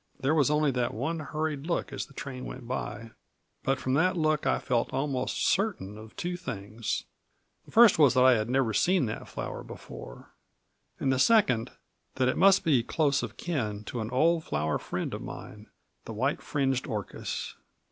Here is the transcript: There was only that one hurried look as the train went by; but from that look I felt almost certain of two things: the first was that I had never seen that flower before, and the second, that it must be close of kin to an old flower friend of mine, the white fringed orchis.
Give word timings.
There 0.19 0.33
was 0.33 0.49
only 0.49 0.71
that 0.71 0.95
one 0.95 1.19
hurried 1.19 1.67
look 1.67 1.93
as 1.93 2.07
the 2.07 2.15
train 2.15 2.43
went 2.43 2.67
by; 2.67 3.11
but 3.61 3.77
from 3.77 3.93
that 3.93 4.17
look 4.17 4.47
I 4.47 4.57
felt 4.57 4.91
almost 4.91 5.45
certain 5.45 5.95
of 5.95 6.15
two 6.15 6.35
things: 6.37 7.03
the 7.65 7.71
first 7.71 7.99
was 7.99 8.15
that 8.15 8.23
I 8.23 8.33
had 8.33 8.49
never 8.49 8.73
seen 8.73 9.05
that 9.05 9.27
flower 9.29 9.61
before, 9.63 10.31
and 10.99 11.13
the 11.13 11.19
second, 11.19 11.73
that 12.15 12.27
it 12.27 12.35
must 12.35 12.63
be 12.63 12.81
close 12.81 13.21
of 13.21 13.37
kin 13.37 13.83
to 13.83 14.01
an 14.01 14.09
old 14.09 14.43
flower 14.43 14.79
friend 14.79 15.13
of 15.13 15.21
mine, 15.21 15.67
the 16.05 16.13
white 16.13 16.41
fringed 16.41 16.87
orchis. 16.87 17.53